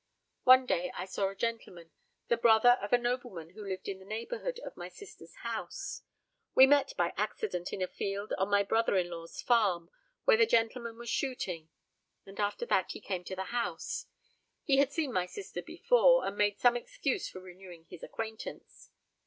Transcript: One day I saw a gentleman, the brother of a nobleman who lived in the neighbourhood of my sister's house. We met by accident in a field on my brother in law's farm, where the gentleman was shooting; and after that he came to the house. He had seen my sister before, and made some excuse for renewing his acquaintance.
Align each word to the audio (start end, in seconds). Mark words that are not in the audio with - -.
One 0.45 0.65
day 0.65 0.91
I 0.95 1.05
saw 1.05 1.29
a 1.29 1.35
gentleman, 1.35 1.91
the 2.27 2.35
brother 2.35 2.79
of 2.81 2.91
a 2.91 2.97
nobleman 2.97 3.51
who 3.51 3.63
lived 3.67 3.87
in 3.87 3.99
the 3.99 4.03
neighbourhood 4.05 4.57
of 4.65 4.75
my 4.75 4.89
sister's 4.89 5.35
house. 5.43 6.01
We 6.55 6.65
met 6.65 6.97
by 6.97 7.13
accident 7.17 7.71
in 7.71 7.83
a 7.83 7.87
field 7.87 8.33
on 8.39 8.49
my 8.49 8.63
brother 8.63 8.97
in 8.97 9.11
law's 9.11 9.43
farm, 9.43 9.91
where 10.25 10.37
the 10.37 10.47
gentleman 10.47 10.97
was 10.97 11.11
shooting; 11.11 11.69
and 12.25 12.39
after 12.39 12.65
that 12.65 12.93
he 12.93 12.99
came 12.99 13.23
to 13.25 13.35
the 13.35 13.53
house. 13.53 14.07
He 14.63 14.77
had 14.77 14.91
seen 14.91 15.13
my 15.13 15.27
sister 15.27 15.61
before, 15.61 16.25
and 16.25 16.35
made 16.35 16.59
some 16.59 16.75
excuse 16.75 17.29
for 17.29 17.39
renewing 17.39 17.85
his 17.85 18.01
acquaintance. 18.01 18.89